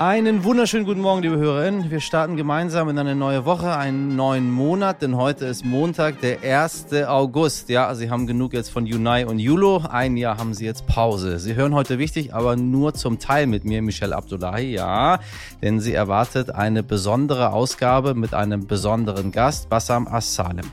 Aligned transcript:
Einen 0.00 0.44
wunderschönen 0.44 0.86
guten 0.86 1.02
Morgen, 1.02 1.20
liebe 1.20 1.36
Hörerinnen. 1.36 1.90
Wir 1.90 2.00
starten 2.00 2.34
gemeinsam 2.34 2.88
in 2.88 2.98
eine 2.98 3.14
neue 3.14 3.44
Woche, 3.44 3.76
einen 3.76 4.16
neuen 4.16 4.50
Monat, 4.50 5.02
denn 5.02 5.14
heute 5.14 5.44
ist 5.44 5.62
Montag, 5.62 6.22
der 6.22 6.42
1. 6.42 6.86
August. 7.06 7.68
Ja, 7.68 7.94
Sie 7.94 8.08
haben 8.08 8.26
genug 8.26 8.54
jetzt 8.54 8.70
von 8.70 8.86
Junai 8.86 9.26
und 9.26 9.38
Julo. 9.38 9.84
Ein 9.86 10.16
Jahr 10.16 10.38
haben 10.38 10.54
Sie 10.54 10.64
jetzt 10.64 10.86
Pause. 10.86 11.38
Sie 11.38 11.54
hören 11.54 11.74
heute 11.74 11.98
wichtig, 11.98 12.32
aber 12.32 12.56
nur 12.56 12.94
zum 12.94 13.18
Teil 13.18 13.46
mit 13.46 13.66
mir, 13.66 13.82
Michelle 13.82 14.16
Abdullahi. 14.16 14.72
Ja, 14.72 15.20
denn 15.60 15.80
Sie 15.80 15.92
erwartet 15.92 16.50
eine 16.50 16.82
besondere 16.82 17.52
Ausgabe 17.52 18.14
mit 18.14 18.32
einem 18.32 18.66
besonderen 18.66 19.32
Gast, 19.32 19.68
Bassam 19.68 20.08
As-Salem. 20.08 20.64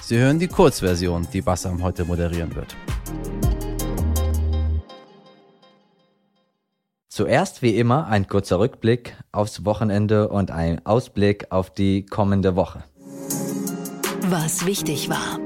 Sie 0.00 0.18
hören 0.18 0.38
die 0.38 0.46
Kurzversion, 0.46 1.26
die 1.32 1.42
Bassam 1.42 1.82
heute 1.82 2.04
moderieren 2.04 2.54
wird. 2.54 2.76
Zuerst 7.18 7.62
wie 7.62 7.76
immer 7.76 8.06
ein 8.06 8.28
kurzer 8.28 8.60
Rückblick 8.60 9.16
aufs 9.32 9.64
Wochenende 9.64 10.28
und 10.28 10.52
ein 10.52 10.86
Ausblick 10.86 11.50
auf 11.50 11.68
die 11.68 12.06
kommende 12.06 12.54
Woche. 12.54 12.84
Was 14.28 14.64
wichtig 14.66 15.10
war. 15.10 15.40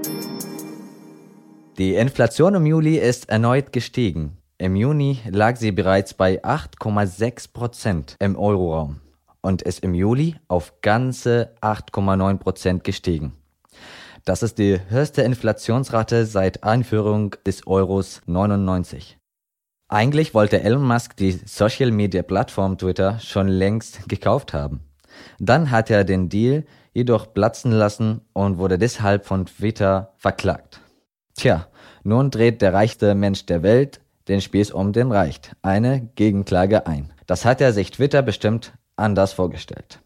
Die 1.79 1.95
Inflation 1.95 2.57
im 2.57 2.67
Juli 2.67 2.99
ist 2.99 3.31
erneut 3.31 3.73
gestiegen. 3.73 4.37
Im 4.59 4.77
Juni 4.77 5.21
lag 5.31 5.57
sie 5.57 5.73
bereits 5.73 6.13
bei 6.13 6.45
8,6 6.45 7.55
Prozent 7.55 8.17
im 8.19 8.37
Euroraum 8.37 9.01
und 9.41 9.63
ist 9.63 9.83
im 9.83 9.95
Juli 9.95 10.37
auf 10.49 10.75
ganze 10.83 11.55
8,9 11.63 12.37
Prozent 12.37 12.85
gestiegen. 12.85 13.33
Das 14.27 14.43
ist 14.43 14.59
die 14.59 14.79
höchste 14.91 15.23
Inflationsrate 15.23 16.27
seit 16.27 16.65
Einführung 16.65 17.35
des 17.47 17.67
Euros 17.67 18.21
99. 18.27 19.17
Eigentlich 19.93 20.33
wollte 20.33 20.63
Elon 20.63 20.85
Musk 20.85 21.19
die 21.19 21.33
Social-Media-Plattform 21.33 22.79
Twitter 22.79 23.19
schon 23.19 23.47
längst 23.47 24.09
gekauft 24.09 24.55
haben. 24.55 24.81
Dann 25.39 25.71
hat 25.71 25.91
er 25.91 26.05
den 26.05 26.31
Deal 26.31 26.65
jedoch 26.95 27.35
platzen 27.35 27.73
lassen 27.73 28.23
und 28.33 28.57
wurde 28.57 28.79
deshalb 28.79 29.27
von 29.27 29.45
Twitter 29.45 30.15
verklagt. 30.17 30.81
Tja, 31.35 31.67
nun 32.05 32.31
dreht 32.31 32.63
der 32.63 32.73
reichste 32.73 33.15
Mensch 33.15 33.45
der 33.45 33.63
Welt 33.63 34.01
den 34.29 34.41
Spieß 34.41 34.71
um 34.71 34.95
den 34.95 35.13
Reicht 35.13 35.55
eine 35.61 36.09
Gegenklage 36.15 36.87
ein. 36.87 37.13
Das 37.27 37.45
hat 37.45 37.61
er 37.61 37.75
sich 37.75 37.91
Twitter 37.91 38.23
bestimmt 38.23 38.73
anders 38.97 39.35
vorgestellt. 39.35 40.01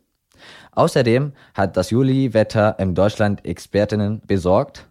Außerdem 0.72 1.32
hat 1.54 1.76
das 1.76 1.90
Juli-Wetter 1.90 2.80
im 2.80 2.96
Deutschland 2.96 3.44
Expertinnen 3.44 4.20
besorgt. 4.26 4.88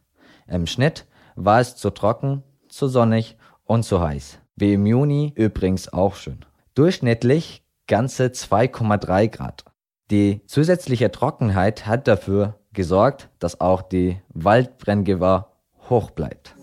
Im 0.47 0.65
Schnitt 0.67 1.05
war 1.35 1.59
es 1.59 1.75
zu 1.75 1.89
trocken, 1.89 2.43
zu 2.69 2.87
sonnig 2.87 3.35
und 3.65 3.83
zu 3.83 3.99
heiß. 3.99 4.39
Wie 4.57 4.71
im 4.71 4.85
Juni 4.85 5.33
übrigens 5.35 5.91
auch 5.91 6.15
schön. 6.15 6.45
Durchschnittlich 6.75 7.61
ganze 7.87 8.27
2,3 8.27 9.27
Grad. 9.27 9.65
Die 10.11 10.43
zusätzliche 10.47 11.11
Trockenheit 11.11 11.85
hat 11.85 12.07
dafür 12.07 12.57
gesorgt, 12.71 13.27
dass 13.39 13.59
auch 13.59 13.81
die 13.81 14.21
Waldbrenngefahr 14.29 15.51
hoch 15.89 16.11
bleibt. 16.11 16.55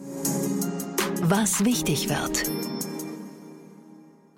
Was 1.20 1.66
wichtig 1.66 2.08
wird. 2.08 2.50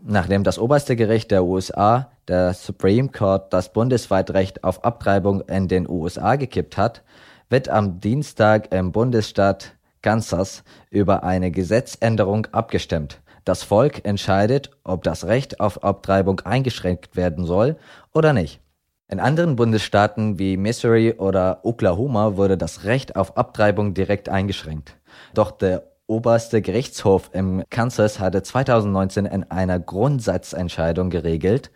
Nachdem 0.03 0.43
das 0.43 0.59
oberste 0.59 0.97
Gericht 0.97 1.31
der 1.31 1.45
USA, 1.45 2.11
der 2.27 2.55
Supreme 2.55 3.11
Court, 3.11 3.53
das 3.53 3.73
bundesweit 3.73 4.33
Recht 4.33 4.65
auf 4.65 4.83
Abtreibung 4.83 5.43
in 5.43 5.69
den 5.69 5.89
USA 5.89 6.35
gekippt 6.35 6.77
hat, 6.77 7.05
wird 7.51 7.69
am 7.69 8.01
Dienstag 8.01 8.75
im 8.75 8.91
Bundesstaat 8.91 9.77
Kansas 10.03 10.65
über 10.91 11.23
eine 11.23 11.53
Gesetzänderung 11.53 12.47
abgestimmt, 12.53 13.23
das 13.45 13.63
Volk 13.63 14.05
entscheidet, 14.05 14.71
ob 14.85 15.03
das 15.03 15.27
Recht 15.27 15.61
auf 15.61 15.85
Abtreibung 15.85 16.41
eingeschränkt 16.41 17.17
werden 17.17 17.45
soll 17.45 17.77
oder 18.13 18.33
nicht. 18.33 18.61
In 19.09 19.21
anderen 19.21 19.55
Bundesstaaten 19.57 20.39
wie 20.39 20.57
Missouri 20.57 21.13
oder 21.13 21.61
Oklahoma 21.63 22.37
wurde 22.37 22.57
das 22.57 22.85
Recht 22.85 23.17
auf 23.17 23.37
Abtreibung 23.37 23.93
direkt 23.95 24.29
eingeschränkt. 24.29 24.97
Doch 25.35 25.51
der 25.51 25.91
oberste 26.07 26.63
Gerichtshof 26.63 27.31
im 27.33 27.63
Kansas 27.71 28.19
hatte 28.19 28.43
2019 28.43 29.27
in 29.27 29.45
einer 29.51 29.79
Grundsatzentscheidung 29.79 31.11
geregelt, 31.11 31.71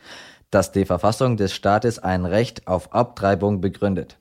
dass 0.51 0.73
die 0.73 0.87
Verfassung 0.87 1.37
des 1.37 1.53
Staates 1.53 1.99
ein 1.99 2.25
Recht 2.25 2.67
auf 2.67 2.95
Abtreibung 2.95 3.61
begründet. 3.61 4.19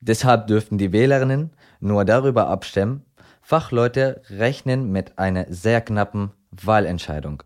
Deshalb 0.00 0.46
dürften 0.46 0.78
die 0.78 0.92
Wählerinnen 0.92 1.50
nur 1.80 2.04
darüber 2.04 2.48
abstimmen. 2.48 3.04
Fachleute 3.42 4.22
rechnen 4.28 4.90
mit 4.90 5.18
einer 5.18 5.46
sehr 5.48 5.80
knappen 5.80 6.32
Wahlentscheidung. 6.50 7.42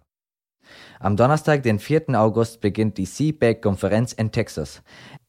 Am 1.00 1.16
Donnerstag, 1.16 1.62
den 1.62 1.78
4. 1.78 2.18
August, 2.18 2.60
beginnt 2.60 2.98
die 2.98 3.06
CPAC-Konferenz 3.06 4.12
in 4.12 4.32
Texas, 4.32 4.82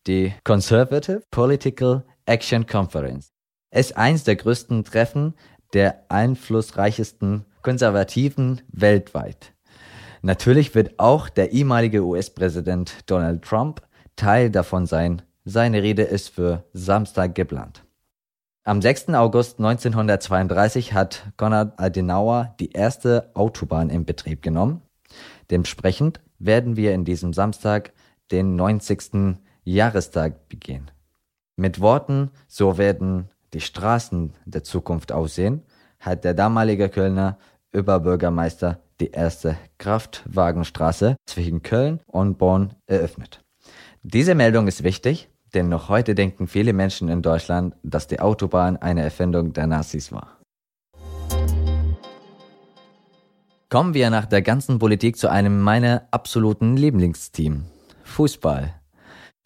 die 0.07 0.33
Conservative 0.43 1.21
Political 1.31 2.05
Action 2.25 2.65
Conference. 2.65 3.33
Es 3.69 3.87
ist 3.87 3.97
eins 3.97 4.23
der 4.23 4.37
größten 4.37 4.85
Treffen 4.85 5.33
der 5.73 6.05
einflussreichsten 6.09 7.45
Konservativen 7.61 8.61
weltweit. 8.69 9.53
Natürlich 10.21 10.73
wird 10.73 10.99
auch 10.99 11.29
der 11.29 11.51
ehemalige 11.51 12.03
US-Präsident 12.03 12.97
Donald 13.05 13.43
Trump 13.43 13.81
Teil 14.15 14.49
davon 14.49 14.85
sein. 14.85 15.21
Seine 15.43 15.83
Rede 15.83 16.03
ist 16.03 16.29
für 16.29 16.63
Samstag 16.73 17.35
geplant. 17.35 17.84
Am 18.67 18.81
6. 18.81 19.09
August 19.09 19.59
1932 19.59 20.93
hat 20.93 21.31
Konrad 21.37 21.79
Adenauer 21.79 22.55
die 22.59 22.71
erste 22.71 23.29
Autobahn 23.35 23.91
in 23.91 24.05
Betrieb 24.05 24.41
genommen. 24.41 24.81
Dementsprechend 25.51 26.19
werden 26.39 26.75
wir 26.75 26.95
in 26.95 27.05
diesem 27.05 27.31
Samstag 27.31 27.93
den 28.31 28.55
90. 28.55 29.37
Jahrestag 29.65 30.49
begehen. 30.49 30.89
Mit 31.55 31.79
Worten, 31.79 32.31
so 32.47 32.79
werden 32.79 33.29
die 33.53 33.61
Straßen 33.61 34.33
der 34.45 34.63
Zukunft 34.63 35.11
aussehen, 35.11 35.61
hat 35.99 36.23
der 36.23 36.33
damalige 36.33 36.89
Kölner 36.89 37.37
Überbürgermeister 37.71 38.79
die 38.99 39.11
erste 39.11 39.57
Kraftwagenstraße 39.77 41.17
zwischen 41.27 41.61
Köln 41.61 41.99
und 42.07 42.39
Bonn 42.39 42.73
eröffnet. 42.87 43.43
Diese 44.01 44.33
Meldung 44.33 44.67
ist 44.67 44.83
wichtig, 44.83 45.29
denn 45.55 45.69
noch 45.69 45.89
heute 45.89 46.13
denken 46.13 46.47
viele 46.47 46.73
Menschen 46.73 47.09
in 47.09 47.21
Deutschland, 47.21 47.75
dass 47.81 48.07
die 48.07 48.19
Autobahn 48.19 48.77
eine 48.77 49.01
Erfindung 49.01 49.53
der 49.53 49.67
Nazis 49.67 50.11
war. 50.11 50.37
Kommen 53.69 53.93
wir 53.93 54.09
nach 54.09 54.25
der 54.25 54.41
ganzen 54.41 54.77
Politik 54.77 55.17
zu 55.17 55.29
einem 55.29 55.61
meiner 55.61 56.07
absoluten 56.11 56.77
Lieblingsteam. 56.77 57.65
Fußball. 58.03 58.75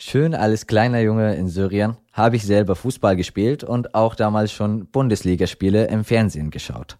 Schön 0.01 0.35
als 0.35 0.67
kleiner 0.67 0.99
Junge 0.99 1.35
in 1.35 1.47
Syrien 1.47 1.97
habe 2.11 2.35
ich 2.35 2.43
selber 2.45 2.75
Fußball 2.75 3.15
gespielt 3.15 3.63
und 3.63 3.95
auch 3.95 4.15
damals 4.15 4.51
schon 4.51 4.87
Bundesligaspiele 4.87 5.85
im 5.87 6.03
Fernsehen 6.03 6.51
geschaut. 6.51 6.97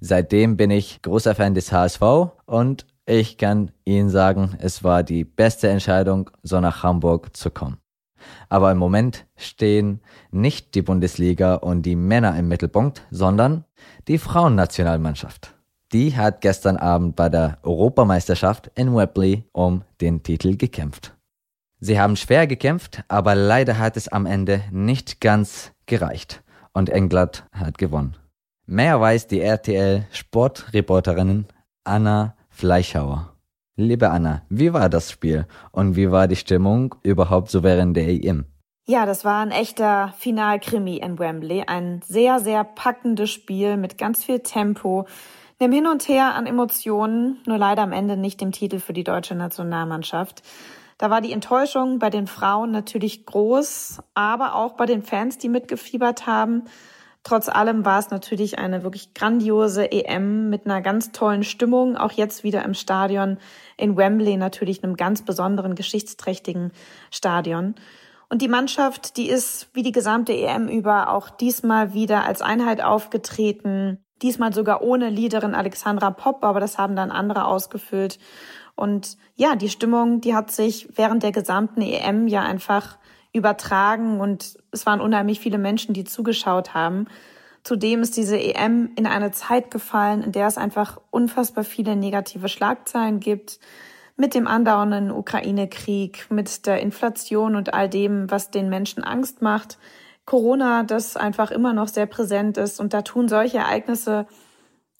Seitdem 0.00 0.56
bin 0.56 0.70
ich 0.70 1.02
großer 1.02 1.34
Fan 1.34 1.54
des 1.54 1.72
HSV 1.72 2.02
und 2.46 2.86
ich 3.06 3.38
kann 3.38 3.70
Ihnen 3.84 4.10
sagen, 4.10 4.56
es 4.58 4.82
war 4.82 5.02
die 5.02 5.24
beste 5.24 5.68
Entscheidung, 5.68 6.30
so 6.42 6.60
nach 6.60 6.82
Hamburg 6.82 7.36
zu 7.36 7.50
kommen. 7.50 7.78
Aber 8.48 8.72
im 8.72 8.78
Moment 8.78 9.26
stehen 9.36 10.00
nicht 10.30 10.74
die 10.74 10.82
Bundesliga 10.82 11.54
und 11.54 11.82
die 11.82 11.96
Männer 11.96 12.38
im 12.38 12.48
Mittelpunkt, 12.48 13.02
sondern 13.10 13.64
die 14.08 14.18
Frauennationalmannschaft. 14.18 15.54
Die 15.92 16.16
hat 16.16 16.40
gestern 16.40 16.76
Abend 16.76 17.16
bei 17.16 17.28
der 17.28 17.58
Europameisterschaft 17.62 18.70
in 18.74 18.94
Wembley 18.94 19.44
um 19.52 19.82
den 20.00 20.22
Titel 20.22 20.56
gekämpft. 20.56 21.14
Sie 21.78 22.00
haben 22.00 22.16
schwer 22.16 22.46
gekämpft, 22.46 23.04
aber 23.08 23.34
leider 23.34 23.78
hat 23.78 23.96
es 23.96 24.08
am 24.08 24.26
Ende 24.26 24.64
nicht 24.72 25.20
ganz 25.20 25.72
gereicht 25.86 26.42
und 26.72 26.88
England 26.88 27.46
hat 27.52 27.78
gewonnen. 27.78 28.16
Mehr 28.66 29.00
weiß 29.00 29.28
die 29.28 29.40
RTL 29.40 30.06
Sportreporterin 30.10 31.46
Anna 31.84 32.34
Fleischhauer. 32.48 33.35
Liebe 33.78 34.10
Anna, 34.10 34.40
wie 34.48 34.72
war 34.72 34.88
das 34.88 35.10
Spiel 35.10 35.46
und 35.70 35.96
wie 35.96 36.10
war 36.10 36.28
die 36.28 36.36
Stimmung 36.36 36.94
überhaupt 37.02 37.50
so 37.50 37.62
während 37.62 37.94
der 37.94 38.08
EM? 38.08 38.46
Ja, 38.86 39.04
das 39.04 39.22
war 39.22 39.42
ein 39.42 39.50
echter 39.50 40.14
Finalkrimi 40.16 40.96
in 40.96 41.18
Wembley. 41.18 41.64
Ein 41.66 42.00
sehr, 42.02 42.40
sehr 42.40 42.64
packendes 42.64 43.28
Spiel 43.28 43.76
mit 43.76 43.98
ganz 43.98 44.24
viel 44.24 44.40
Tempo, 44.40 45.06
einem 45.60 45.74
Hin 45.74 45.86
und 45.86 46.08
Her 46.08 46.34
an 46.34 46.46
Emotionen, 46.46 47.36
nur 47.44 47.58
leider 47.58 47.82
am 47.82 47.92
Ende 47.92 48.16
nicht 48.16 48.40
dem 48.40 48.50
Titel 48.50 48.78
für 48.78 48.94
die 48.94 49.04
deutsche 49.04 49.34
Nationalmannschaft. 49.34 50.42
Da 50.96 51.10
war 51.10 51.20
die 51.20 51.32
Enttäuschung 51.32 51.98
bei 51.98 52.08
den 52.08 52.28
Frauen 52.28 52.70
natürlich 52.70 53.26
groß, 53.26 54.00
aber 54.14 54.54
auch 54.54 54.72
bei 54.72 54.86
den 54.86 55.02
Fans, 55.02 55.36
die 55.36 55.50
mitgefiebert 55.50 56.26
haben. 56.26 56.64
Trotz 57.26 57.48
allem 57.48 57.84
war 57.84 57.98
es 57.98 58.10
natürlich 58.10 58.60
eine 58.60 58.84
wirklich 58.84 59.12
grandiose 59.12 59.90
EM 59.90 60.48
mit 60.48 60.64
einer 60.64 60.80
ganz 60.80 61.10
tollen 61.10 61.42
Stimmung. 61.42 61.96
Auch 61.96 62.12
jetzt 62.12 62.44
wieder 62.44 62.64
im 62.64 62.72
Stadion 62.72 63.38
in 63.76 63.96
Wembley 63.96 64.36
natürlich 64.36 64.84
einem 64.84 64.96
ganz 64.96 65.22
besonderen, 65.22 65.74
geschichtsträchtigen 65.74 66.70
Stadion. 67.10 67.74
Und 68.28 68.42
die 68.42 68.48
Mannschaft, 68.48 69.16
die 69.16 69.28
ist 69.28 69.70
wie 69.72 69.82
die 69.82 69.90
gesamte 69.90 70.34
EM 70.34 70.68
über 70.68 71.10
auch 71.12 71.28
diesmal 71.28 71.94
wieder 71.94 72.24
als 72.24 72.42
Einheit 72.42 72.80
aufgetreten. 72.80 73.98
Diesmal 74.22 74.54
sogar 74.54 74.82
ohne 74.82 75.10
Leaderin 75.10 75.56
Alexandra 75.56 76.12
Popp, 76.12 76.44
aber 76.44 76.60
das 76.60 76.78
haben 76.78 76.94
dann 76.94 77.10
andere 77.10 77.46
ausgefüllt. 77.46 78.20
Und 78.76 79.16
ja, 79.34 79.56
die 79.56 79.68
Stimmung, 79.68 80.20
die 80.20 80.36
hat 80.36 80.52
sich 80.52 80.90
während 80.94 81.24
der 81.24 81.32
gesamten 81.32 81.82
EM 81.82 82.28
ja 82.28 82.42
einfach 82.42 82.98
übertragen 83.36 84.20
und 84.20 84.58
es 84.72 84.86
waren 84.86 85.00
unheimlich 85.00 85.40
viele 85.40 85.58
Menschen, 85.58 85.94
die 85.94 86.04
zugeschaut 86.04 86.74
haben. 86.74 87.06
Zudem 87.62 88.02
ist 88.02 88.16
diese 88.16 88.38
EM 88.38 88.92
in 88.96 89.06
eine 89.06 89.32
Zeit 89.32 89.70
gefallen, 89.70 90.22
in 90.22 90.32
der 90.32 90.46
es 90.46 90.56
einfach 90.56 91.00
unfassbar 91.10 91.64
viele 91.64 91.96
negative 91.96 92.48
Schlagzeilen 92.48 93.18
gibt. 93.18 93.58
Mit 94.16 94.34
dem 94.34 94.46
andauernden 94.46 95.10
Ukraine-Krieg, 95.10 96.26
mit 96.30 96.66
der 96.66 96.80
Inflation 96.80 97.56
und 97.56 97.74
all 97.74 97.88
dem, 97.88 98.30
was 98.30 98.50
den 98.50 98.68
Menschen 98.68 99.02
Angst 99.04 99.42
macht. 99.42 99.78
Corona, 100.24 100.84
das 100.84 101.16
einfach 101.16 101.50
immer 101.50 101.72
noch 101.72 101.88
sehr 101.88 102.06
präsent 102.06 102.56
ist. 102.56 102.80
Und 102.80 102.94
da 102.94 103.02
tun 103.02 103.28
solche 103.28 103.58
Ereignisse 103.58 104.26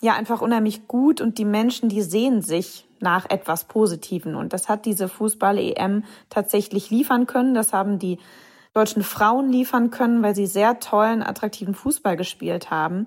ja 0.01 0.15
einfach 0.15 0.41
unheimlich 0.41 0.89
gut 0.89 1.21
und 1.21 1.39
die 1.39 1.45
Menschen, 1.45 1.89
die 1.89 2.03
sehen 2.03 2.43
sich 2.43 2.87
nach 3.01 3.29
etwas 3.29 3.65
Positiven. 3.65 4.35
Und 4.35 4.53
das 4.53 4.69
hat 4.69 4.87
diese 4.87 5.09
Fußball-EM 5.09 6.05
tatsächlich 6.31 6.91
liefern 6.91 7.27
können. 7.27 7.55
Das 7.55 7.73
haben 7.73 7.99
die 7.99 8.19
deutschen 8.75 9.03
Frauen 9.03 9.51
liefern 9.51 9.91
können, 9.91 10.23
weil 10.23 10.35
sie 10.35 10.47
sehr 10.47 10.81
tollen, 10.81 11.23
attraktiven 11.23 11.75
Fußball 11.75 12.17
gespielt 12.17 12.71
haben. 12.71 13.07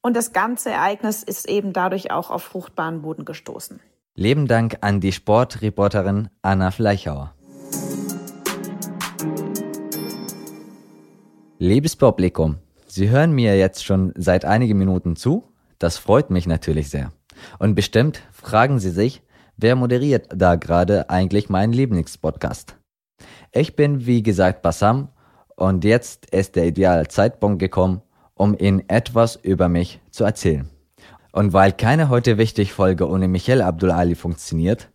Und 0.00 0.16
das 0.16 0.32
ganze 0.32 0.70
Ereignis 0.70 1.22
ist 1.22 1.48
eben 1.48 1.72
dadurch 1.72 2.10
auch 2.10 2.30
auf 2.30 2.42
fruchtbaren 2.42 3.02
Boden 3.02 3.24
gestoßen. 3.24 3.80
Leben 4.14 4.48
Dank 4.48 4.78
an 4.80 5.00
die 5.00 5.12
Sportreporterin 5.12 6.28
Anna 6.42 6.70
Fleichauer. 6.70 7.34
Liebes 11.58 11.94
Publikum, 11.94 12.56
Sie 12.86 13.08
hören 13.08 13.32
mir 13.32 13.56
jetzt 13.56 13.84
schon 13.84 14.12
seit 14.16 14.44
einigen 14.44 14.76
Minuten 14.76 15.14
zu. 15.14 15.49
Das 15.80 15.96
freut 15.96 16.30
mich 16.30 16.46
natürlich 16.46 16.90
sehr. 16.90 17.10
Und 17.58 17.74
bestimmt 17.74 18.20
fragen 18.32 18.78
Sie 18.78 18.90
sich, 18.90 19.22
wer 19.56 19.74
moderiert 19.74 20.28
da 20.32 20.54
gerade 20.54 21.08
eigentlich 21.08 21.48
meinen 21.48 21.72
Lieblingspodcast? 21.72 22.76
Ich 23.50 23.74
bin 23.76 24.06
wie 24.06 24.22
gesagt 24.22 24.62
Bassam 24.62 25.08
und 25.56 25.84
jetzt 25.84 26.26
ist 26.30 26.54
der 26.54 26.66
ideale 26.66 27.08
Zeitpunkt 27.08 27.58
gekommen, 27.58 28.02
um 28.34 28.56
Ihnen 28.56 28.88
etwas 28.88 29.36
über 29.36 29.68
mich 29.68 30.00
zu 30.10 30.24
erzählen. 30.24 30.68
Und 31.32 31.54
weil 31.54 31.72
keine 31.72 32.10
heute 32.10 32.36
wichtig 32.36 32.72
Folge 32.74 33.08
ohne 33.08 33.26
Michael 33.26 33.62
Abdul 33.62 33.90
Ali 33.90 34.14
funktioniert, 34.14 34.90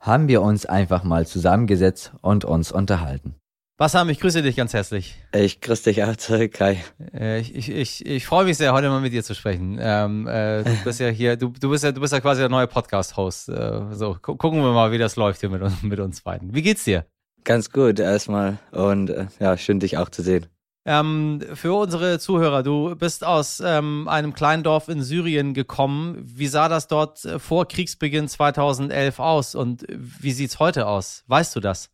haben 0.00 0.26
wir 0.26 0.42
uns 0.42 0.66
einfach 0.66 1.04
mal 1.04 1.26
zusammengesetzt 1.26 2.12
und 2.22 2.44
uns 2.44 2.72
unterhalten. 2.72 3.36
Bassam, 3.76 4.08
ich 4.08 4.20
grüße 4.20 4.40
dich 4.40 4.54
ganz 4.54 4.72
herzlich. 4.72 5.16
Ich 5.34 5.60
grüße 5.60 5.82
dich 5.90 6.04
auch 6.04 6.14
zurück, 6.14 6.52
Kai. 6.52 6.84
Äh, 7.12 7.40
ich, 7.40 7.56
ich, 7.56 7.68
ich, 7.68 8.06
ich 8.06 8.24
freue 8.24 8.44
mich 8.44 8.56
sehr, 8.56 8.72
heute 8.72 8.88
mal 8.88 9.00
mit 9.00 9.12
dir 9.12 9.24
zu 9.24 9.34
sprechen. 9.34 9.78
Ähm, 9.80 10.28
äh, 10.28 10.62
du 10.62 10.84
bist 10.84 11.00
ja 11.00 11.08
hier, 11.08 11.36
du, 11.36 11.48
du 11.48 11.70
bist 11.70 11.82
ja, 11.82 11.90
du 11.90 12.00
bist 12.00 12.12
ja 12.12 12.20
quasi 12.20 12.40
der 12.40 12.48
neue 12.48 12.68
Podcast-Host. 12.68 13.48
Äh, 13.48 13.80
so, 13.90 14.16
gu 14.22 14.36
gucken 14.36 14.62
wir 14.62 14.72
mal, 14.72 14.92
wie 14.92 14.98
das 14.98 15.16
läuft 15.16 15.40
hier 15.40 15.48
mit, 15.48 15.60
uns, 15.60 15.82
mit 15.82 15.98
uns 15.98 16.20
beiden. 16.20 16.54
Wie 16.54 16.62
geht's 16.62 16.84
dir? 16.84 17.04
Ganz 17.42 17.70
gut 17.70 17.98
erstmal 17.98 18.58
und 18.70 19.10
äh, 19.10 19.26
ja, 19.40 19.56
schön 19.56 19.80
dich 19.80 19.98
auch 19.98 20.08
zu 20.08 20.22
sehen. 20.22 20.46
Ähm, 20.86 21.42
für 21.54 21.72
unsere 21.72 22.20
Zuhörer, 22.20 22.62
du 22.62 22.94
bist 22.94 23.24
aus 23.24 23.60
ähm, 23.64 24.06
einem 24.06 24.34
kleinen 24.34 24.62
Dorf 24.62 24.88
in 24.88 25.02
Syrien 25.02 25.52
gekommen. 25.52 26.16
Wie 26.22 26.46
sah 26.46 26.68
das 26.68 26.86
dort 26.86 27.24
äh, 27.24 27.40
vor 27.40 27.66
Kriegsbeginn 27.66 28.28
2011 28.28 29.18
aus 29.18 29.56
und 29.56 29.84
wie 29.88 30.30
sieht's 30.30 30.60
heute 30.60 30.86
aus? 30.86 31.24
Weißt 31.26 31.56
du 31.56 31.60
das? 31.60 31.90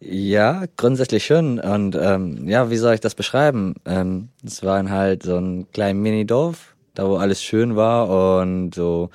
Ja, 0.00 0.64
grundsätzlich 0.76 1.26
schon. 1.26 1.58
Und 1.58 1.96
ähm, 2.00 2.48
ja, 2.48 2.70
wie 2.70 2.76
soll 2.76 2.94
ich 2.94 3.00
das 3.00 3.16
beschreiben? 3.16 3.74
Ähm, 3.84 4.28
es 4.44 4.62
war 4.62 4.88
halt 4.88 5.24
so 5.24 5.36
ein 5.36 5.70
kleines 5.72 6.00
Mini-Dorf, 6.00 6.76
da 6.94 7.08
wo 7.08 7.16
alles 7.16 7.42
schön 7.42 7.74
war 7.74 8.40
und 8.40 8.74
so 8.74 9.10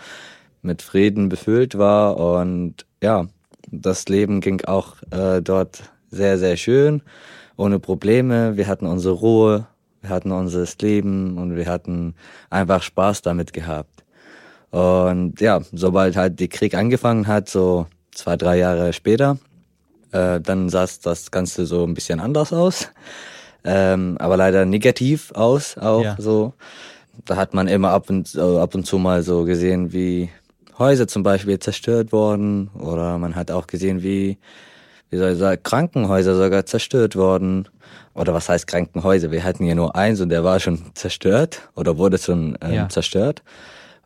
mit 0.62 0.82
Frieden 0.82 1.30
befüllt 1.30 1.78
war. 1.78 2.18
Und 2.18 2.86
ja, 3.02 3.28
das 3.68 4.10
Leben 4.10 4.42
ging 4.42 4.64
auch 4.66 4.96
äh, 5.12 5.42
dort 5.42 5.84
sehr, 6.12 6.38
sehr 6.38 6.58
schön, 6.58 7.02
ohne 7.56 7.80
Probleme. 7.80 8.58
Wir 8.58 8.68
hatten 8.68 8.86
unsere 8.86 9.16
Ruhe, 9.16 9.68
wir 10.02 10.10
hatten 10.10 10.32
unser 10.32 10.66
Leben 10.82 11.38
und 11.38 11.56
wir 11.56 11.68
hatten 11.68 12.16
einfach 12.50 12.82
Spaß 12.84 13.22
damit 13.22 13.54
gehabt. 13.54 14.04
Und 14.72 15.40
ja, 15.40 15.62
sobald 15.72 16.18
halt 16.18 16.42
der 16.42 16.50
Krieg 16.50 16.76
angefangen 16.76 17.28
hat, 17.28 17.48
so 17.48 17.88
zwei, 18.12 18.36
drei 18.36 18.58
Jahre 18.58 18.92
später, 18.92 19.38
äh, 20.14 20.40
dann 20.40 20.70
sah 20.70 20.88
das 21.04 21.32
Ganze 21.32 21.66
so 21.66 21.84
ein 21.84 21.94
bisschen 21.94 22.20
anders 22.20 22.54
aus. 22.54 22.90
Ähm, 23.66 24.18
aber 24.20 24.38
leider 24.38 24.66
negativ 24.66 25.32
aus 25.34 25.78
auch 25.78 26.04
ja. 26.04 26.16
so. 26.18 26.54
Da 27.26 27.36
hat 27.36 27.54
man 27.54 27.68
immer 27.68 27.92
ab 27.92 28.10
und, 28.10 28.36
äh, 28.36 28.40
ab 28.42 28.76
und 28.76 28.86
zu 28.86 28.98
mal 28.98 29.24
so 29.24 29.44
gesehen, 29.44 29.94
wie 29.94 30.30
Häuser 30.78 31.08
zum 31.08 31.24
Beispiel 31.24 31.60
zerstört 31.60 32.12
worden 32.12 32.70
oder 32.80 33.18
man 33.18 33.36
hat 33.36 33.52
auch 33.52 33.68
gesehen, 33.68 34.04
wie, 34.04 34.38
wie 35.10 35.18
soll 35.18 35.34
ich 35.34 35.38
sagen, 35.38 35.62
Krankenhäuser 35.64 36.36
sogar 36.36 36.66
zerstört 36.66 37.16
worden. 37.16 37.68
Oder 38.16 38.34
was 38.34 38.50
heißt 38.50 38.68
Krankenhäuser? 38.68 39.32
Wir 39.32 39.44
hatten 39.44 39.66
hier 39.66 39.76
nur 39.76 39.96
eins 39.96 40.22
und 40.22 40.30
der 40.30 40.44
war 40.44 40.60
schon 40.60 40.80
zerstört 40.94 41.62
oder 41.76 41.98
wurde 41.98 42.18
schon 42.18 42.58
ähm, 42.62 42.74
ja. 42.74 42.90
zerstört. 42.90 43.42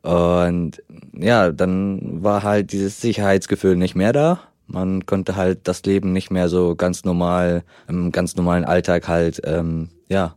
Und 0.02 0.82
ja, 1.14 1.52
dann 1.52 2.24
war 2.24 2.44
halt 2.44 2.72
dieses 2.72 3.02
Sicherheitsgefühl 3.02 3.76
nicht 3.76 3.96
mehr 3.96 4.14
da. 4.14 4.40
Man 4.68 5.06
konnte 5.06 5.36
halt 5.36 5.68
das 5.68 5.84
Leben 5.84 6.14
nicht 6.14 6.30
mehr 6.30 6.50
so 6.50 6.76
ganz 6.76 7.04
normal, 7.04 7.64
im 7.88 8.12
ganz 8.12 8.36
normalen 8.36 8.66
Alltag 8.66 9.08
halt, 9.08 9.42
ähm, 9.46 9.90
ja, 10.10 10.36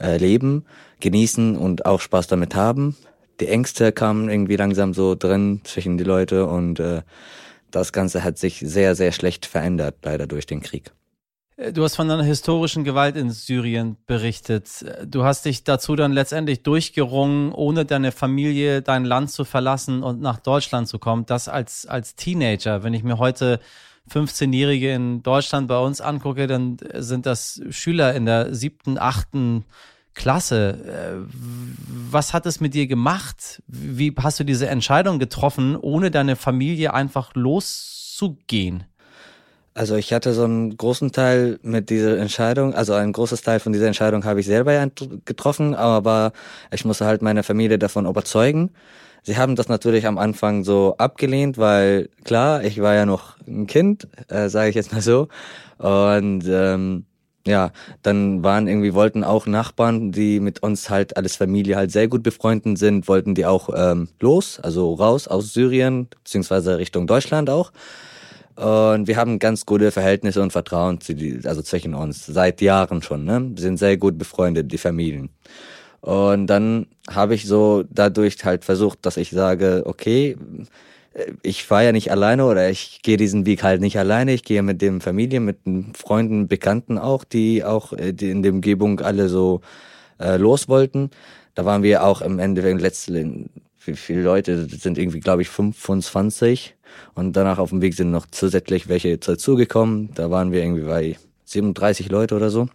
äh, 0.00 0.16
leben, 0.16 0.64
genießen 1.00 1.56
und 1.56 1.86
auch 1.86 2.00
Spaß 2.00 2.26
damit 2.28 2.54
haben. 2.54 2.96
Die 3.40 3.48
Ängste 3.48 3.92
kamen 3.92 4.28
irgendwie 4.28 4.56
langsam 4.56 4.94
so 4.94 5.14
drin 5.14 5.60
zwischen 5.64 5.98
die 5.98 6.04
Leute 6.04 6.46
und 6.46 6.78
äh, 6.78 7.02
das 7.70 7.92
Ganze 7.92 8.22
hat 8.22 8.38
sich 8.38 8.60
sehr, 8.60 8.94
sehr 8.94 9.10
schlecht 9.10 9.46
verändert, 9.46 9.96
leider 10.04 10.26
durch 10.26 10.46
den 10.46 10.60
Krieg. 10.60 10.92
Äh, 11.56 11.72
du 11.72 11.82
hast 11.84 11.96
von 11.96 12.10
einer 12.10 12.22
historischen 12.22 12.84
Gewalt 12.84 13.16
in 13.16 13.30
Syrien 13.30 13.96
berichtet. 14.06 14.84
Du 15.06 15.24
hast 15.24 15.44
dich 15.44 15.64
dazu 15.64 15.96
dann 15.96 16.12
letztendlich 16.12 16.62
durchgerungen, 16.62 17.52
ohne 17.52 17.84
deine 17.84 18.12
Familie, 18.12 18.82
dein 18.82 19.04
Land 19.04 19.30
zu 19.30 19.44
verlassen 19.44 20.02
und 20.02 20.20
nach 20.20 20.38
Deutschland 20.38 20.88
zu 20.88 20.98
kommen. 20.98 21.26
Das 21.26 21.48
als, 21.48 21.86
als 21.86 22.16
Teenager. 22.16 22.82
Wenn 22.82 22.94
ich 22.94 23.02
mir 23.02 23.18
heute 23.18 23.60
15-Jährige 24.10 24.92
in 24.92 25.22
Deutschland 25.22 25.68
bei 25.68 25.78
uns 25.78 26.00
angucke, 26.00 26.46
dann 26.46 26.76
sind 26.94 27.26
das 27.26 27.62
Schüler 27.70 28.14
in 28.14 28.26
der 28.26 28.54
siebten, 28.54 28.98
achten 28.98 29.64
Klasse. 30.14 31.26
Äh, 31.26 31.34
was 32.10 32.32
hat 32.32 32.46
es 32.46 32.60
mit 32.60 32.74
dir 32.74 32.86
gemacht? 32.86 33.62
Wie 33.66 34.14
hast 34.16 34.38
du 34.38 34.44
diese 34.44 34.68
Entscheidung 34.68 35.18
getroffen, 35.18 35.76
ohne 35.76 36.10
deine 36.10 36.36
Familie 36.36 36.94
einfach 36.94 37.34
loszugehen? 37.34 38.84
Also 39.74 39.96
ich 39.96 40.12
hatte 40.12 40.34
so 40.34 40.44
einen 40.44 40.76
großen 40.76 41.10
Teil 41.10 41.58
mit 41.62 41.90
dieser 41.90 42.16
Entscheidung, 42.18 42.74
also 42.74 42.92
ein 42.92 43.12
großes 43.12 43.42
Teil 43.42 43.58
von 43.58 43.72
dieser 43.72 43.88
Entscheidung 43.88 44.24
habe 44.24 44.38
ich 44.38 44.46
selber 44.46 44.88
getroffen, 45.24 45.74
aber 45.74 46.32
ich 46.72 46.84
musste 46.84 47.06
halt 47.06 47.22
meine 47.22 47.42
Familie 47.42 47.76
davon 47.76 48.06
überzeugen. 48.06 48.70
Sie 49.24 49.36
haben 49.36 49.56
das 49.56 49.68
natürlich 49.68 50.06
am 50.06 50.16
Anfang 50.16 50.62
so 50.62 50.94
abgelehnt, 50.98 51.58
weil 51.58 52.08
klar, 52.22 52.62
ich 52.62 52.80
war 52.80 52.94
ja 52.94 53.04
noch 53.04 53.36
ein 53.48 53.66
Kind, 53.66 54.06
äh, 54.28 54.48
sage 54.48 54.68
ich 54.68 54.76
jetzt 54.76 54.92
mal 54.92 55.00
so. 55.00 55.28
Und 55.78 56.44
ähm, 56.46 57.06
ja, 57.46 57.72
dann 58.02 58.44
waren 58.44 58.68
irgendwie, 58.68 58.94
wollten 58.94 59.24
auch 59.24 59.46
Nachbarn, 59.46 60.12
die 60.12 60.38
mit 60.38 60.62
uns 60.62 60.88
halt 60.88 61.16
alles 61.16 61.36
Familie 61.36 61.76
halt 61.76 61.90
sehr 61.90 62.06
gut 62.06 62.22
befreundet 62.22 62.78
sind, 62.78 63.08
wollten 63.08 63.34
die 63.34 63.44
auch 63.44 63.70
ähm, 63.74 64.08
los, 64.20 64.60
also 64.60 64.94
raus 64.94 65.26
aus 65.26 65.52
Syrien, 65.52 66.06
beziehungsweise 66.22 66.78
Richtung 66.78 67.08
Deutschland 67.08 67.50
auch. 67.50 67.72
Und 68.56 69.08
wir 69.08 69.16
haben 69.16 69.38
ganz 69.38 69.66
gute 69.66 69.90
Verhältnisse 69.90 70.40
und 70.40 70.52
Vertrauen 70.52 71.00
zu 71.00 71.14
die, 71.14 71.40
also 71.44 71.62
zwischen 71.62 71.94
uns, 71.94 72.24
seit 72.26 72.60
Jahren 72.60 73.02
schon, 73.02 73.24
ne? 73.24 73.50
Wir 73.52 73.62
sind 73.62 73.78
sehr 73.78 73.96
gut 73.96 74.16
befreundet, 74.16 74.70
die 74.70 74.78
Familien. 74.78 75.30
Und 76.00 76.46
dann 76.48 76.86
habe 77.10 77.34
ich 77.34 77.46
so 77.46 77.84
dadurch 77.90 78.44
halt 78.44 78.64
versucht, 78.64 79.06
dass 79.06 79.16
ich 79.16 79.30
sage, 79.30 79.82
okay, 79.86 80.36
ich 81.42 81.64
fahre 81.64 81.86
ja 81.86 81.92
nicht 81.92 82.10
alleine 82.10 82.44
oder 82.46 82.70
ich 82.70 83.00
gehe 83.02 83.16
diesen 83.16 83.46
Weg 83.46 83.62
halt 83.62 83.80
nicht 83.80 83.98
alleine. 83.98 84.32
Ich 84.34 84.44
gehe 84.44 84.62
mit 84.62 84.82
dem 84.82 85.00
Familie, 85.00 85.40
mit 85.40 85.66
den 85.66 85.94
Freunden, 85.94 86.48
Bekannten 86.48 86.98
auch, 86.98 87.24
die 87.24 87.64
auch 87.64 87.92
äh, 87.92 88.12
die 88.12 88.30
in 88.30 88.42
der 88.42 88.52
Umgebung 88.52 89.00
alle 89.00 89.28
so 89.28 89.60
äh, 90.20 90.36
los 90.36 90.68
wollten. 90.68 91.10
Da 91.54 91.64
waren 91.64 91.82
wir 91.82 92.04
auch 92.04 92.20
im 92.20 92.38
Endeffekt 92.38 92.80
letzten, 92.80 93.50
wie 93.86 93.96
viele 93.96 94.22
Leute 94.22 94.66
sind 94.66 94.98
irgendwie, 94.98 95.20
glaube 95.20 95.42
ich, 95.42 95.48
25. 95.48 96.74
Und 97.14 97.34
danach 97.34 97.58
auf 97.58 97.70
dem 97.70 97.82
Weg 97.82 97.94
sind 97.94 98.10
noch 98.10 98.26
zusätzlich 98.30 98.88
welche 98.88 99.18
dazugekommen. 99.18 100.10
Da 100.14 100.30
waren 100.30 100.52
wir 100.52 100.62
irgendwie 100.62 100.84
bei 100.84 101.16
37 101.44 102.10
Leute 102.10 102.34
oder 102.36 102.50
so. 102.50 102.68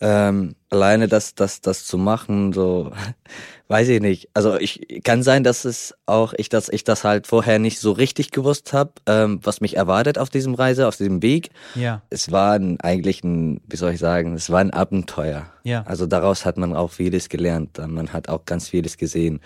Ähm, 0.00 0.54
alleine 0.70 1.08
das, 1.08 1.34
das, 1.34 1.60
das 1.60 1.84
zu 1.84 1.98
machen, 1.98 2.52
so, 2.52 2.92
weiß 3.68 3.88
ich 3.88 4.00
nicht. 4.00 4.28
Also 4.32 4.56
ich 4.56 5.02
kann 5.02 5.22
sein, 5.22 5.42
dass 5.42 5.64
es 5.64 5.94
auch 6.06 6.34
ich, 6.36 6.48
dass 6.48 6.68
ich 6.68 6.84
das 6.84 7.04
halt 7.04 7.26
vorher 7.26 7.58
nicht 7.58 7.80
so 7.80 7.92
richtig 7.92 8.30
gewusst 8.30 8.72
habe, 8.72 8.92
ähm, 9.06 9.40
was 9.42 9.60
mich 9.60 9.76
erwartet 9.76 10.18
auf 10.18 10.30
diesem 10.30 10.54
Reise, 10.54 10.86
auf 10.86 10.96
diesem 10.96 11.22
Weg. 11.22 11.50
Ja. 11.74 12.02
Es 12.10 12.30
war 12.30 12.52
ein, 12.52 12.80
eigentlich 12.80 13.24
ein, 13.24 13.60
wie 13.66 13.76
soll 13.76 13.92
ich 13.92 13.98
sagen, 13.98 14.34
es 14.34 14.50
war 14.50 14.60
ein 14.60 14.72
Abenteuer. 14.72 15.46
Ja. 15.64 15.82
Also 15.86 16.06
daraus 16.06 16.44
hat 16.44 16.58
man 16.58 16.74
auch 16.74 16.92
vieles 16.92 17.28
gelernt. 17.28 17.78
Man 17.78 18.12
hat 18.12 18.28
auch 18.28 18.44
ganz 18.44 18.68
vieles 18.68 18.96
gesehen. 18.96 19.40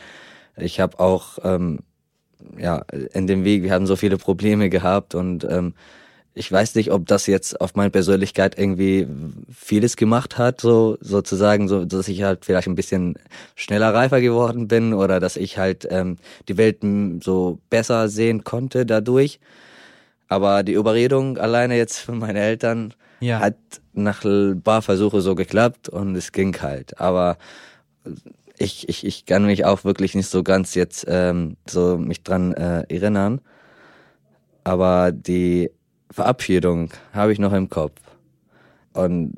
Ich 0.56 0.80
habe 0.80 1.00
auch 1.00 1.38
ähm, 1.44 1.80
ja, 2.58 2.84
in 3.12 3.26
dem 3.26 3.44
Weg, 3.44 3.62
wir 3.62 3.72
haben 3.72 3.86
so 3.86 3.96
viele 3.96 4.18
Probleme 4.18 4.68
gehabt 4.68 5.14
und 5.14 5.44
ähm, 5.44 5.74
ich 6.34 6.50
weiß 6.50 6.74
nicht, 6.76 6.90
ob 6.92 7.06
das 7.06 7.26
jetzt 7.26 7.60
auf 7.60 7.74
meine 7.74 7.90
Persönlichkeit 7.90 8.58
irgendwie 8.58 9.06
vieles 9.54 9.96
gemacht 9.96 10.38
hat, 10.38 10.60
so 10.60 10.96
sozusagen, 11.00 11.68
so 11.68 11.84
dass 11.84 12.08
ich 12.08 12.22
halt 12.22 12.44
vielleicht 12.44 12.68
ein 12.68 12.74
bisschen 12.74 13.18
schneller 13.54 13.92
reifer 13.92 14.20
geworden 14.20 14.66
bin 14.66 14.94
oder 14.94 15.20
dass 15.20 15.36
ich 15.36 15.58
halt 15.58 15.86
ähm, 15.90 16.16
die 16.48 16.56
Welt 16.56 16.78
so 17.22 17.58
besser 17.68 18.08
sehen 18.08 18.44
konnte 18.44 18.86
dadurch. 18.86 19.40
Aber 20.28 20.62
die 20.62 20.72
Überredung 20.72 21.36
alleine 21.36 21.76
jetzt 21.76 21.98
von 21.98 22.18
meinen 22.18 22.36
Eltern 22.36 22.94
ja. 23.20 23.40
hat 23.40 23.56
nach 23.92 24.24
ein 24.24 24.62
paar 24.62 24.80
Versuche 24.80 25.20
so 25.20 25.34
geklappt 25.34 25.90
und 25.90 26.16
es 26.16 26.32
ging 26.32 26.56
halt. 26.62 26.98
Aber 26.98 27.36
ich, 28.56 28.88
ich, 28.88 29.04
ich 29.04 29.26
kann 29.26 29.44
mich 29.44 29.66
auch 29.66 29.84
wirklich 29.84 30.14
nicht 30.14 30.28
so 30.28 30.42
ganz 30.42 30.74
jetzt 30.74 31.04
ähm, 31.08 31.58
so 31.68 31.98
mich 31.98 32.22
dran 32.22 32.54
äh, 32.54 32.84
erinnern. 32.88 33.42
Aber 34.64 35.12
die 35.12 35.70
Verabschiedung 36.12 36.90
habe 37.14 37.32
ich 37.32 37.38
noch 37.38 37.54
im 37.54 37.70
Kopf. 37.70 37.98
Und 38.92 39.32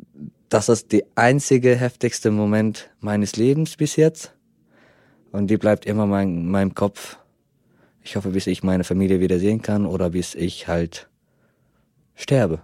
das 0.48 0.68
ist 0.68 0.92
der 0.92 1.04
einzige 1.14 1.76
heftigste 1.76 2.30
Moment 2.30 2.90
meines 3.00 3.36
Lebens 3.36 3.76
bis 3.76 3.96
jetzt. 3.96 4.34
Und 5.30 5.48
die 5.48 5.56
bleibt 5.56 5.86
immer 5.86 6.04
in 6.20 6.48
meinem 6.48 6.74
Kopf. 6.74 7.16
Ich 8.02 8.16
hoffe, 8.16 8.30
bis 8.30 8.46
ich 8.46 8.62
meine 8.62 8.84
Familie 8.84 9.20
wieder 9.20 9.38
sehen 9.38 9.62
kann 9.62 9.86
oder 9.86 10.10
bis 10.10 10.34
ich 10.34 10.68
halt 10.68 11.08
sterbe. 12.14 12.60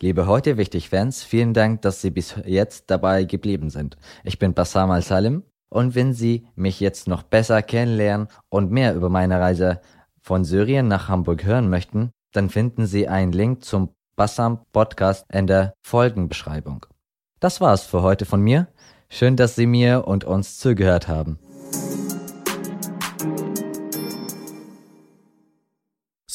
Liebe 0.00 0.26
heute 0.26 0.58
wichtig 0.58 0.90
Fans, 0.90 1.22
vielen 1.22 1.54
Dank, 1.54 1.80
dass 1.82 2.02
Sie 2.02 2.10
bis 2.10 2.34
jetzt 2.44 2.90
dabei 2.90 3.24
geblieben 3.24 3.70
sind. 3.70 3.96
Ich 4.24 4.38
bin 4.38 4.52
Bassam 4.52 4.90
Al-Salim 4.90 5.42
und 5.70 5.94
wenn 5.94 6.12
Sie 6.12 6.46
mich 6.54 6.80
jetzt 6.80 7.08
noch 7.08 7.22
besser 7.22 7.62
kennenlernen 7.62 8.28
und 8.50 8.70
mehr 8.70 8.94
über 8.94 9.08
meine 9.08 9.40
Reise 9.40 9.80
von 10.26 10.44
Syrien 10.44 10.88
nach 10.88 11.08
Hamburg 11.08 11.44
hören 11.44 11.70
möchten, 11.70 12.10
dann 12.32 12.50
finden 12.50 12.86
Sie 12.86 13.06
einen 13.06 13.30
Link 13.30 13.64
zum 13.64 13.90
Bassam 14.16 14.58
Podcast 14.72 15.24
in 15.32 15.46
der 15.46 15.72
Folgenbeschreibung. 15.86 16.84
Das 17.38 17.60
war's 17.60 17.84
für 17.84 18.02
heute 18.02 18.24
von 18.24 18.40
mir. 18.40 18.66
Schön, 19.08 19.36
dass 19.36 19.54
Sie 19.54 19.66
mir 19.66 20.08
und 20.08 20.24
uns 20.24 20.58
zugehört 20.58 21.06
haben. 21.06 21.38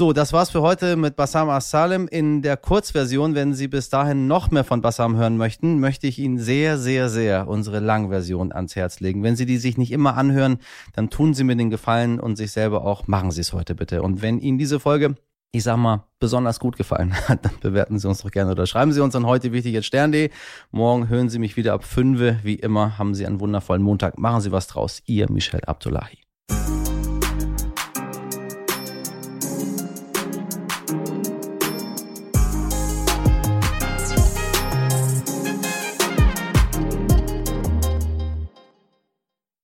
So, 0.02 0.14
das 0.14 0.34
war's 0.34 0.50
für 0.50 0.64
heute 0.64 0.96
mit 0.96 1.16
Bassam 1.16 1.48
As-Salem. 1.52 2.08
In 2.08 2.42
der 2.42 2.58
Kurzversion, 2.58 3.36
wenn 3.36 3.54
Sie 3.54 3.68
bis 3.68 3.90
dahin 3.90 4.26
noch 4.26 4.50
mehr 4.50 4.64
von 4.64 4.82
Bassam 4.82 5.16
hören 5.16 5.38
möchten, 5.38 5.80
möchte 5.80 6.08
ich 6.08 6.18
Ihnen 6.18 6.40
sehr, 6.40 6.80
sehr, 6.80 7.08
sehr 7.08 7.48
unsere 7.48 7.78
Langversion 7.78 8.52
ans 8.52 8.76
Herz 8.76 9.00
legen. 9.00 9.22
Wenn 9.22 9.36
Sie 9.36 9.46
die 9.46 9.60
sich 9.60 9.78
nicht 9.78 9.92
immer 9.92 10.18
anhören, 10.18 10.58
dann 10.94 11.12
tun 11.12 11.36
Sie 11.36 11.44
mir 11.44 11.56
den 11.56 11.70
Gefallen 11.70 12.20
und 12.20 12.36
sich 12.36 12.52
selber 12.52 12.84
auch. 12.84 13.06
Machen 13.06 13.30
Sie 13.30 13.42
es 13.42 13.54
heute 13.54 13.76
bitte. 13.76 14.02
Und 14.02 14.24
wenn 14.24 14.40
Ihnen 14.40 14.58
diese 14.58 14.80
Folge 14.80 15.18
ich 15.52 15.64
sag 15.64 15.78
mal, 15.78 16.06
besonders 16.18 16.60
gut 16.60 16.78
gefallen 16.78 17.14
hat, 17.28 17.46
dann 17.46 17.60
bewerten 17.62 18.00
Sie 18.00 18.08
uns 18.08 18.24
doch 18.24 18.32
gerne 18.32 18.54
oder 18.54 18.66
schreiben 18.66 18.94
Sie 18.94 19.02
uns 19.02 19.16
an 19.16 19.28
heute 19.28 19.52
wichtig 19.52 19.74
jetzt 19.74 19.86
stern.de. 19.86 20.32
Morgen 20.72 21.10
hören 21.10 21.30
Sie 21.30 21.38
mich 21.38 21.58
wieder 21.58 21.74
ab 21.74 21.84
5. 21.84 22.44
Wie 22.44 22.56
immer 22.56 22.98
haben 22.98 23.14
Sie 23.14 23.28
einen 23.28 23.40
wundervollen 23.40 23.84
Montag. 23.84 24.18
Machen 24.18 24.42
Sie 24.42 24.52
was 24.52 24.66
draus. 24.66 25.04
Ihr 25.06 25.32
Michel 25.32 25.62
Abdullahi. 25.64 26.18